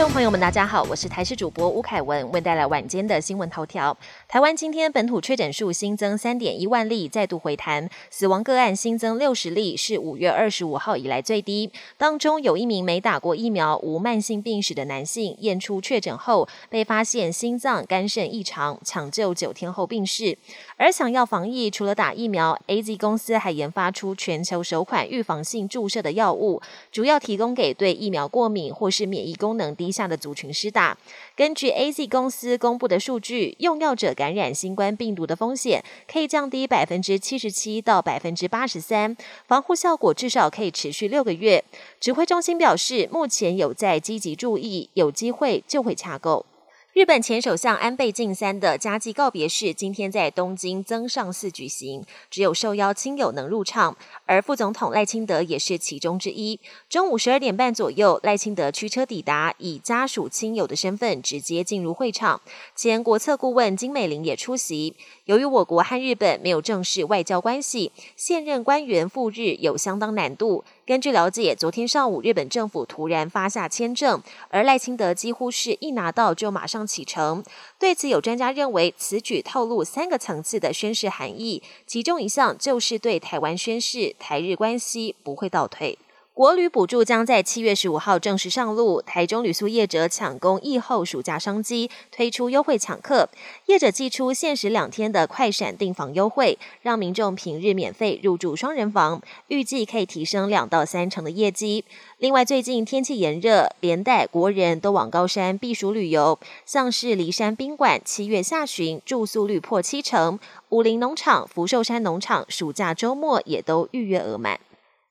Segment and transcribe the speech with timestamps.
[0.00, 3.94] 众朋友们，大家好，我是台视主播吴凯文，为带来晚间的新闻头条。
[4.26, 11.70] 台湾今天本土确诊数新增三点一万例，再度回弹，死亡个案新增六十例，是五月二十五号以来最低。
[11.98, 20.38] 当中有一名没打过疫苗、无慢性病史的男性，验出确诊后被发现心脏、肝肾异常，抢救九天后病逝。
[20.78, 30.96] 而想要防疫，除了打疫苗，A Z 公司还研发出全球首款预防性注射的药物，主要提供给对疫苗过敏或是免疫功能低下的族群施打。
[31.34, 41.64] 根据 A Z 公司公布的数据，用药者感染新冠病毒的风险可以降低百分之七十七到百分之八十三，防护效果至少可以持续六个月。
[41.98, 46.44] 指挥中心表示，目前有在积极注意，有机会就会洽购。
[47.00, 56.60] 日本前首相安倍晋三的家祭告别式今天在东京增上寺举行，只有受邀亲友能入场，而副总统赖清德也是其中之一。
[56.90, 62.42] 中午十二点半左右，赖清德驱车抵达，以家属亲友的身份直接进入会场。
[62.76, 64.94] 前国策顾问金美玲也出席。
[65.24, 70.62] 由于我国和日本没有正式外交关系，现任官员赴日有相当难度。
[70.90, 77.44] 根据了解，昨天上午日本政府突然发下签证，而赖清德几乎是一拿到就马上启程。
[77.78, 85.96] 对此，有专家认为此举透露三个层次的宣誓含义，其中一项就是对台湾宣誓，台日关系不会倒退。
[86.32, 93.28] 国旅补助将在七月十五号正式上路，台中旅宿业者抢攻疫后暑假商机，推出优惠抢客。
[93.66, 101.84] 业者寄出限时两天的快闪订房优惠，让民众平日免费入住双人房，预计可以提升两到三成的业绩。
[102.16, 110.38] 另外，最近天气炎热，连带国人都往高山避暑旅游，像是骊山宾馆，七月下旬住宿率破七成；
[110.70, 114.58] 武林农场、福寿山农场，暑假周末也都预约额满。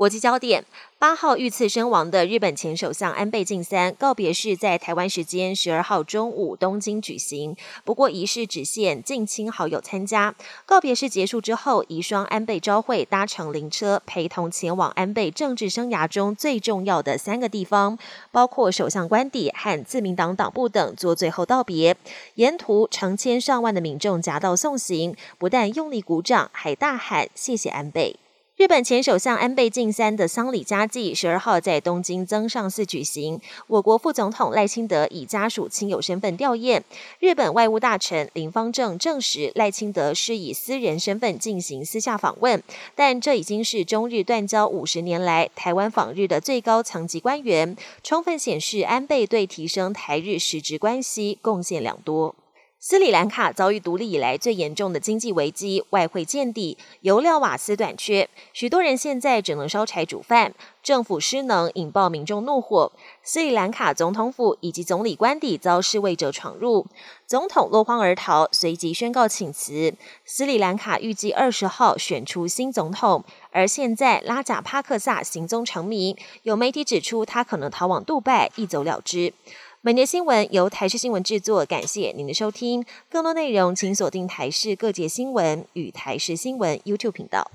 [0.00, 0.64] 国际焦点：
[0.98, 7.54] 八号遇刺身亡的日本前首相安倍晋三告别式在台湾时间十二号中午东京举行，
[7.84, 10.34] 不过仪式只限近亲好友参加。
[10.64, 17.98] 告别式结束之后，遗孀安倍昭惠搭乘灵车陪同前往安倍政治生涯中最重要的三个地方，
[18.32, 21.94] 包括首相官邸和自民党党部等，做最后道别。
[22.36, 28.16] 沿途成千上万的民众夹道送行，不但用力鼓掌，还大喊谢谢安倍。
[28.60, 36.82] 日本前首相安倍晋三的丧礼家祭十二号在东京增上寺举行，我国副总统赖清德以家属亲友身份吊唁。
[37.20, 42.62] 日本外务大臣林方正证实，赖清德是以私人身份进行私下访问，
[42.94, 52.34] 但这已经是中日断交五十年来台湾访日的最高层级官员，充分显示安倍对提升台日实质关系贡献良多。
[52.82, 60.54] 斯里兰卡遭遇独立以来最严重的经济危机，外汇见底，油料瓦斯短缺，许多人现在只能烧柴煮饭。
[60.82, 62.90] 政府失能，引爆民众怒火。
[63.22, 66.86] 斯里兰卡总统府以及总理官邸遭示威者闯入，
[67.26, 69.92] 总统落荒而逃，随即宣告请辞。
[70.24, 79.34] 斯里兰卡预计二十号选出新总统，而现在拉贾帕克萨行踪成谜，有媒体指出他可能逃往杜拜，一走了之。
[79.82, 82.84] 每年新闻由台视新闻制作，感谢您的收听。
[83.08, 87.50] 更多内容请锁定台视各界新闻与台视新闻 YouTube 频道。